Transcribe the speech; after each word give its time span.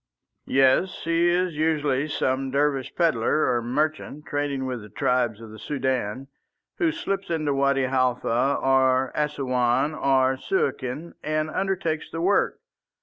"Yes. 0.47 1.01
He 1.03 1.29
is 1.29 1.53
usually 1.55 2.07
some 2.07 2.49
Dervish 2.49 2.95
pedlar 2.95 3.47
or 3.53 3.61
merchant 3.61 4.25
trading 4.25 4.65
with 4.65 4.81
the 4.81 4.89
tribes 4.89 5.39
of 5.39 5.51
the 5.51 5.59
Soudan, 5.59 6.27
who 6.79 6.91
slips 6.91 7.29
into 7.29 7.53
Wadi 7.53 7.83
Halfa 7.83 8.57
or 8.59 9.11
Assouan 9.13 9.93
or 9.93 10.37
Suakin 10.37 11.13
and 11.21 11.51
undertakes 11.51 12.09
the 12.09 12.19
work. 12.19 12.59